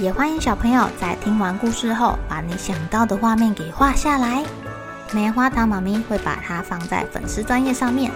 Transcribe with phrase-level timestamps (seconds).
[0.00, 4.44] 也欢迎小朋友在听完故事后，把你想到的画面给画下来。
[5.12, 8.10] 棉花糖妈咪会把它放在粉丝专页上面，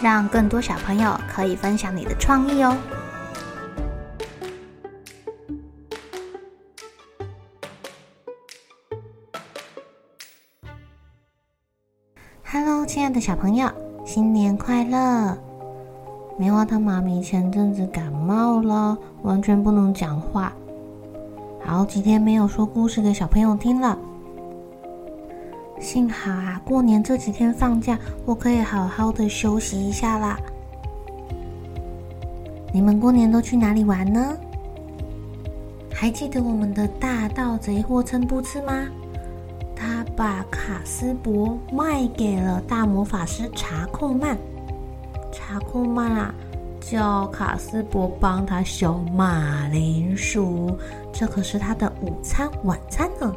[0.00, 2.76] 让更多小朋友可以分享你的创意哦。
[12.44, 13.68] Hello，亲爱的小朋友，
[14.06, 15.36] 新年快乐！
[16.38, 20.52] 棉花糖妈咪前阵子感冒了，完全不能讲话。
[21.66, 23.98] 好几天没有说故事给小朋友听了，
[25.80, 30.38] 幸好啊，过年这几天放假，我可以好好的休息一下啦。
[32.70, 34.36] 你们过年都去哪里玩呢？
[35.92, 38.86] 还记得我们的大盗贼霍琛布茨吗？
[39.74, 44.36] 他把卡斯柏卖给了大魔法师查库曼，
[45.32, 46.34] 查库曼啊。
[46.80, 50.76] 叫卡斯柏帮他修马铃薯，
[51.14, 53.32] 这可是他的午餐晚餐呢。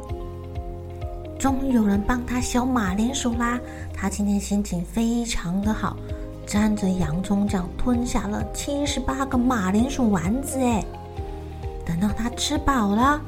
[1.38, 3.60] 终于有人帮他削马铃薯啦！
[3.94, 5.96] 他今天心情非常的好，
[6.44, 10.58] 蘸着洋葱酱吞下了七十八个马铃薯丸子。
[10.60, 10.84] 哎，
[11.86, 13.20] 等到他吃饱了，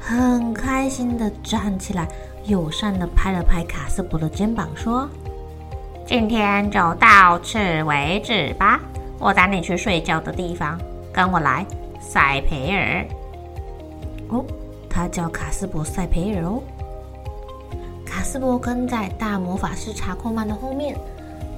[0.00, 2.08] 很开心的站起来，
[2.46, 5.08] 友善的拍了拍卡斯伯的肩膀，说
[6.04, 8.80] ：“今天就到此为止吧。”
[9.20, 10.76] 我带你去睡觉的地方，
[11.12, 11.64] 跟我来，
[12.00, 13.06] 塞培尔。
[14.32, 14.44] 哦，
[14.88, 16.62] 他叫卡斯柏塞培尔哦。
[18.04, 20.96] 卡斯柏跟在大魔法师查寇曼的后面，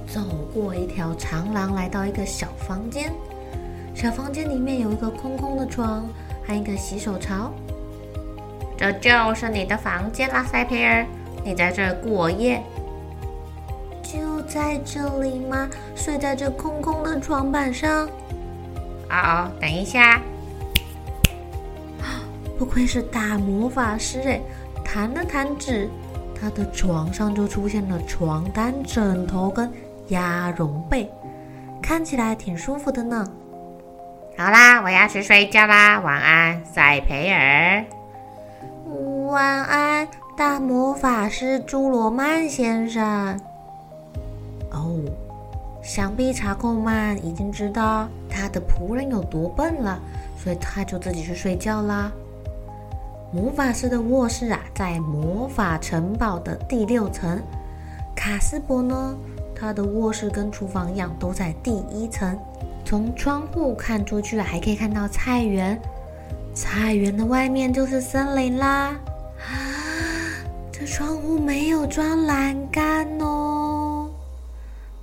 [0.07, 0.21] 走
[0.53, 3.11] 过一条长廊，来到一个小房间。
[3.93, 6.05] 小房间里面有一个空空的床，
[6.45, 7.51] 还有一个洗手槽。
[8.77, 11.05] 这就是你的房间啦，塞培尔，
[11.45, 12.61] 你在这过夜。
[14.03, 15.69] 就在这里吗？
[15.95, 18.05] 睡在这空空的床板上。
[18.05, 20.21] 哦哦，等一下！
[22.57, 24.39] 不愧是大魔法师哎，
[24.83, 25.89] 弹了弹指，
[26.39, 29.71] 他的床上就出现了床单、枕头跟
[30.09, 31.09] 鸭绒被，
[31.81, 33.27] 看起来挺舒服的呢。
[34.37, 37.85] 好啦，我要去睡觉啦，晚安，塞培尔。
[39.27, 43.39] 晚安，大魔法师朱罗曼先生。
[44.71, 44.99] 哦，
[45.81, 49.99] 想必查寇曼已经知道他的仆人有多笨了，
[50.37, 52.11] 所以他就自己去睡觉啦。
[53.35, 57.37] 魔法师的卧室啊，在魔法城堡的第六层。
[58.15, 59.13] 卡斯伯呢，
[59.53, 62.39] 他的卧室跟厨房一样，都在第一层。
[62.85, 65.77] 从窗户看出去，还可以看到菜园。
[66.53, 68.95] 菜园的外面就是森林啦。
[69.37, 69.51] 啊，
[70.71, 74.09] 这窗户没有装栏杆哦。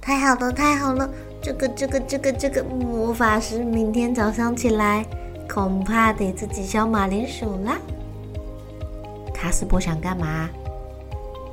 [0.00, 1.06] 太好了，太好了！
[1.42, 5.04] 这个、这个、这个、这个魔法师明天早上起来，
[5.46, 7.76] 恐怕得自己削马铃薯啦。
[9.42, 10.48] 卡斯柏想干嘛？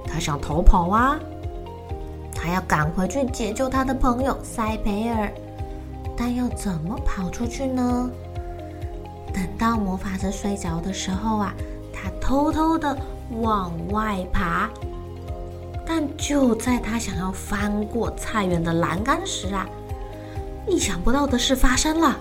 [0.06, 1.20] 他想逃跑啊！
[2.36, 5.34] 他要赶回去解救他的朋友塞培尔，
[6.16, 8.08] 但要怎么跑出去呢？
[9.34, 11.52] 等到魔法师睡着的时候啊，
[11.92, 12.96] 他偷偷的
[13.42, 14.70] 往外爬。
[15.84, 19.68] 但就在他想要翻过菜园的栏杆时啊，
[20.68, 22.16] 意想不到的事发生了，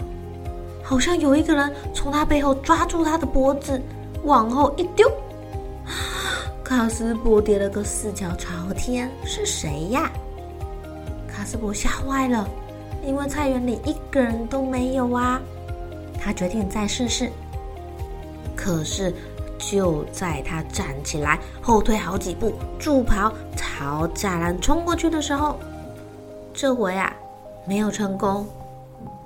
[0.82, 3.78] 好像有一个人从他背后抓住他的脖子，
[4.24, 5.06] 往后一丢，
[6.62, 9.10] 卡斯柏跌了个四脚朝天。
[9.25, 10.10] 是谁呀？
[11.26, 12.49] 卡斯柏吓坏了，
[13.05, 15.40] 因为菜园里一个人都没有啊。
[16.20, 17.31] 他决定再试试，
[18.56, 19.14] 可是。
[19.61, 25.58] 就在他站起来，后退好几步，助跑朝栅栏冲过去的时候，
[26.55, 27.12] 这回啊，
[27.67, 28.46] 没有成功。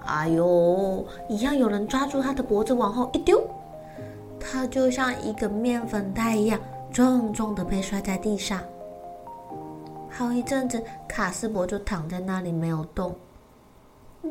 [0.07, 3.47] 哎呦，一样有人抓住他的脖子往后一丢，
[4.43, 6.59] 他就像一个面粉袋一样，
[6.93, 8.59] 重重的被摔在地上。
[10.11, 13.15] 好一阵子，卡斯柏就躺在那里没有动。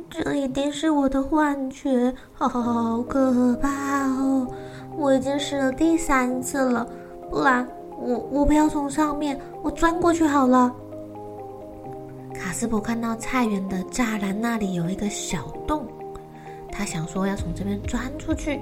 [0.09, 4.47] 这一定是我的幻觉，好可怕哦！
[4.95, 6.87] 我已经试了第三次了，
[7.29, 7.67] 不然
[7.99, 10.73] 我我不要从上面，我钻过去好了。
[12.33, 15.85] 卡斯柏看到菜园的栅栏那里有一个小洞，
[16.71, 18.61] 他想说要从这边钻出去，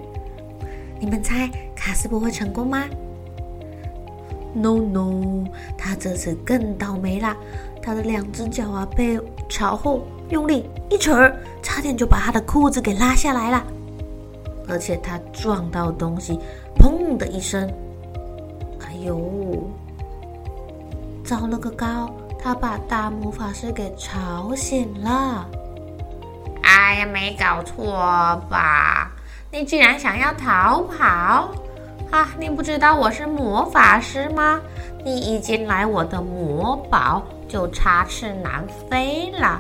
[1.00, 2.84] 你们猜卡斯伯会成功吗
[4.54, 5.46] ？No No，
[5.78, 7.36] 他这次更倒霉啦！
[7.82, 11.32] 他的两只脚啊被朝后用力一扯，
[11.64, 13.64] 差点就把他的裤子给拉下来了。
[14.68, 16.38] 而且他撞到东西，
[16.76, 17.72] 砰的一声，
[18.86, 19.70] 哎呦，
[21.24, 22.14] 糟了个高！
[22.42, 25.48] 他把大魔法师给吵醒了。
[26.64, 27.94] 哎呀，没搞错
[28.50, 28.99] 吧？
[29.52, 31.50] 你居然想要逃跑？
[32.12, 34.62] 啊，你不知道我是魔法师吗？
[35.04, 39.60] 你一进来我的魔堡就插翅难飞了。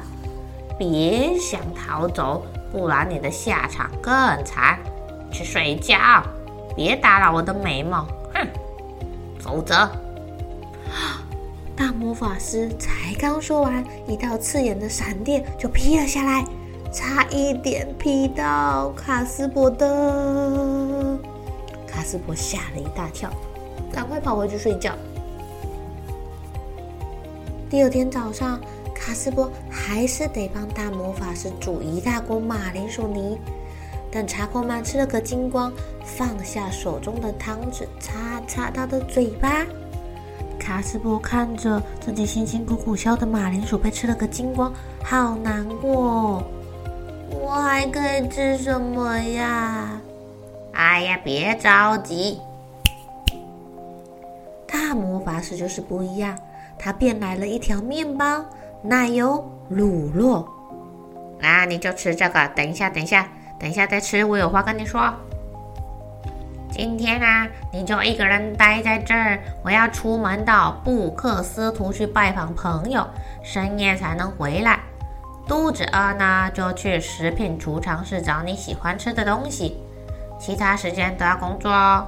[0.78, 4.14] 别想逃走，不然你的下场更
[4.46, 4.78] 惨。
[5.32, 5.98] 去睡觉，
[6.76, 8.48] 别打扰我的美梦，哼！
[9.40, 9.90] 否则，
[11.76, 16.46] 大魔法师才刚说完，一道刺眼的闪电就劈了下来。
[16.92, 21.18] 差一点劈到卡斯伯的，
[21.86, 23.30] 卡斯伯吓了一大跳，
[23.92, 24.94] 赶快跑回去睡觉。
[27.70, 28.60] 第二天早上，
[28.96, 33.38] 卡斯伯还是得帮大魔法师煮一大锅马铃薯泥。
[34.12, 35.72] 等查克曼吃了个精光，
[36.04, 39.64] 放下手中的汤匙，擦擦他的嘴巴。
[40.58, 46.44] 卡斯伯看着自己辛辛苦苦削的马铃薯被吃了个精光，好难过。
[47.31, 50.00] 我还可以吃什么呀？
[50.74, 52.40] 哎呀，别着急。
[54.68, 56.38] 大魔法师就是不一样，
[56.78, 58.46] 他变来了一条面包、
[58.81, 60.46] 奶油、乳酪。
[61.40, 62.48] 那你就吃这个。
[62.50, 63.28] 等一下，等一下，
[63.60, 64.24] 等一下再吃。
[64.24, 65.12] 我有话跟你说。
[66.72, 69.40] 今天啊，你就一个人待在这儿。
[69.64, 73.06] 我要出门到布克斯图去拜访朋友，
[73.44, 74.79] 深夜才能回来。
[75.50, 79.80] 肚子饿呢，就去食品储藏室找你喜欢吃的东西。
[80.40, 82.07] 其他时间都要工作哦。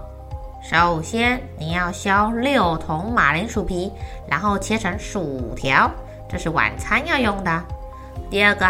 [0.62, 3.92] 首先，你要削六桶马铃薯皮，
[4.30, 5.90] 然后切成薯条，
[6.30, 7.64] 这是晚餐要用的。
[8.30, 8.64] 第二个，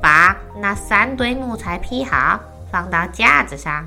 [0.00, 2.38] 把那三堆木材劈好，
[2.70, 3.84] 放到架子上。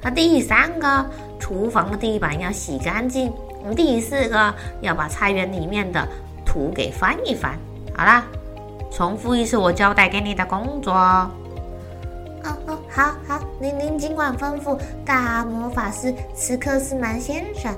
[0.00, 1.04] 那第三个，
[1.40, 3.32] 厨房的地板要洗干净。
[3.74, 6.06] 第四个，要把菜园里面的
[6.46, 7.58] 土给翻一翻。
[7.92, 8.24] 好了。
[8.94, 10.92] 重复一次我交代给你的工作。
[10.92, 11.28] 哦
[12.68, 17.74] 哦，好好，您您尽管吩咐，大魔法师斯克斯曼先生。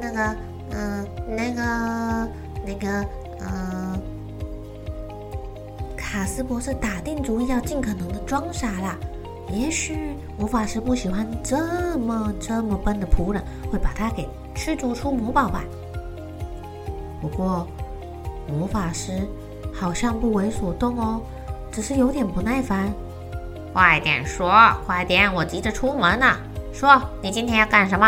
[0.00, 0.36] 那个，
[0.70, 2.28] 嗯、那个，
[2.64, 3.04] 那个，
[3.40, 4.00] 嗯、
[5.96, 8.96] 卡斯博士打定主意要尽可能的装傻啦。
[9.50, 15.64] 也许魔法师不喜欢这么这么笨的仆人，会把他给驱逐出魔堡吧。
[17.20, 17.66] 不过，
[18.46, 19.26] 魔法师。
[19.72, 21.20] 好像不为所动哦，
[21.70, 22.92] 只是有点不耐烦。
[23.72, 24.52] 快点说，
[24.84, 26.26] 快点，我急着出门呢。
[26.72, 28.06] 说，你今天要干什么？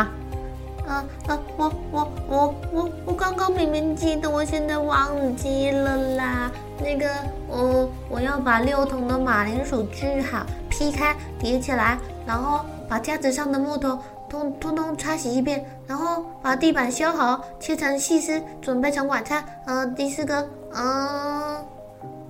[0.89, 6.51] 啊啊，我我我我我刚刚明明记得，我现在忘记了啦。
[6.83, 7.09] 那个，
[7.47, 13.97] 我我要把六桶的马铃薯锯好，劈开，叠起来，然后把架子上的木头
[14.29, 19.45] 通通通擦洗一遍，然后把地板修好，切成细丝，准备成晚餐。
[19.67, 20.45] 呃，第四个。
[20.75, 21.65] 嗯，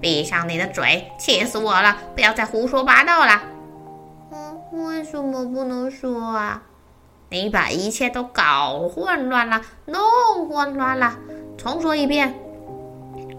[0.01, 1.11] 闭上你的嘴！
[1.19, 1.97] 气死我了！
[2.15, 3.43] 不要再胡说八道了。
[4.33, 6.63] 嗯，为什么不能说啊？
[7.31, 11.17] 你把一切都搞混乱了，弄混乱了。
[11.57, 12.35] 重说一遍。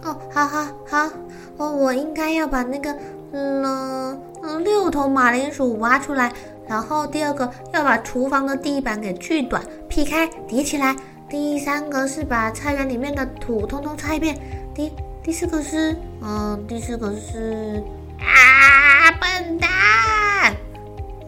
[0.03, 1.09] 哦，好好好，
[1.57, 2.91] 我我应该要把那个
[3.31, 6.31] 嗯嗯六头马铃薯挖出来，
[6.67, 10.95] 然后第二个要把厨房的地板给锯短，劈开叠起来。
[11.29, 14.37] 第三个是把菜园里面的土通通擦一遍。
[14.75, 17.83] 第第四个是，嗯，第四个是
[18.19, 19.69] 啊，笨蛋！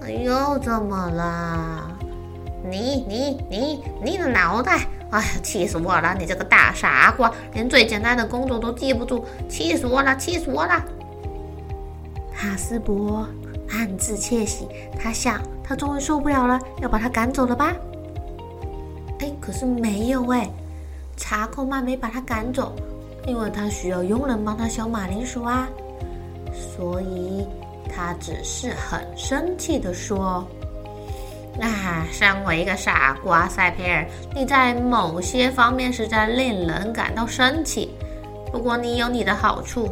[0.02, 1.96] 哎呦，怎么了？
[2.68, 4.88] 你你你你的脑袋！
[5.12, 6.16] 哎呀，气死我了！
[6.18, 10.16] 你这个大傻瓜，连最简单的工作都记不住，气死我了！
[10.16, 10.84] 气死我了！
[12.34, 13.28] 卡斯伯
[13.70, 14.68] 暗自窃喜，
[15.00, 17.72] 他想，他终于受不了了，要把他赶走了吧？
[19.20, 20.50] 哎，可是没有哎，
[21.16, 22.76] 查克曼没把他赶走。
[23.28, 25.68] 因为他需要佣人帮他削马铃薯啊，
[26.54, 27.46] 所以
[27.94, 30.48] 他只是很生气地说
[31.60, 34.06] ：“啊，身为一个傻瓜，塞佩尔，
[34.36, 37.90] 你在某些方面实在令人感到生气。
[38.52, 39.90] 不过你有你的好处。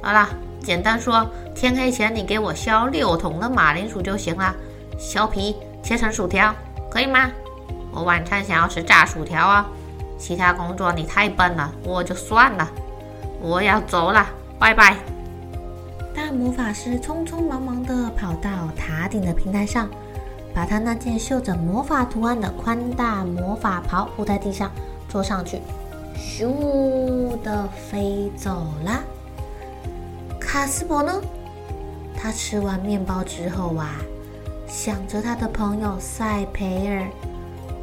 [0.00, 0.28] 好了，
[0.62, 4.54] 简单说，天黑前你给我削六桶的马铃薯就行了，
[4.98, 6.54] 削皮切成薯条，
[6.88, 7.28] 可以吗？
[7.92, 9.68] 我晚餐想要吃炸薯条啊。”
[10.18, 12.68] 其他工作你太笨了，我就算了，
[13.40, 14.26] 我要走了，
[14.58, 14.96] 拜拜。
[16.14, 19.88] 大魔法师匆匆忙忙地跑到塔顶的平台上，
[20.52, 24.70] 把他那件绣着魔法图案的宽大魔法袍铺在地上，
[25.08, 25.60] 坐上去，
[26.16, 29.00] 咻的飞走了。
[30.40, 31.12] 卡斯伯呢？
[32.20, 33.92] 他吃完面包之后啊，
[34.66, 37.06] 想着他的朋友赛培尔，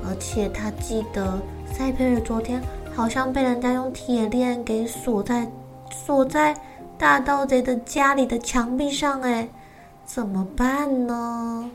[0.04, 1.40] 而且他记得
[1.74, 2.62] 塞佩尔昨天
[2.96, 5.50] 好像被人家用铁链给锁在
[5.92, 6.56] 锁在
[6.98, 9.48] 大盗贼的家里的墙壁上，哎，
[10.06, 11.70] 怎么办呢？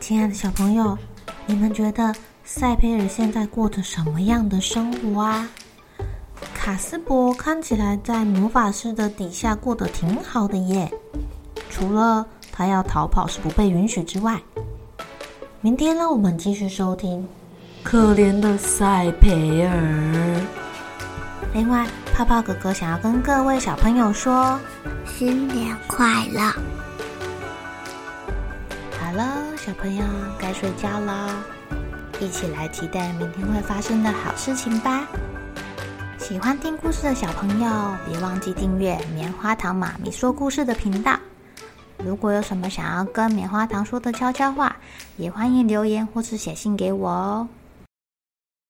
[0.00, 0.96] 亲爱的小朋友，
[1.46, 2.14] 你们觉得
[2.44, 5.48] 塞佩尔现在过着什么样的生活啊？
[6.54, 10.90] 卡斯柏看起来在魔法师的底下过得挺好的耶，
[11.68, 14.40] 除了他要逃跑是不被允许之外。
[15.60, 17.26] 明天让我们继续收听
[17.82, 20.40] 可怜的塞培尔。
[21.52, 21.84] 另外，
[22.14, 24.56] 泡泡哥哥想要跟各位小朋友说
[25.04, 26.40] 新年快乐。
[29.00, 30.04] 好了，小朋友
[30.38, 31.44] 该睡觉了，
[32.20, 35.08] 一起来期待明天会发生的好事情吧。
[36.18, 37.70] 喜欢听故事的小朋友，
[38.08, 41.18] 别忘记订阅棉花糖妈咪说故事的频道。
[42.04, 44.76] 如果有什么想要跟棉花糖说的悄悄话，
[45.16, 47.48] 也欢迎留言或是写信给我哦。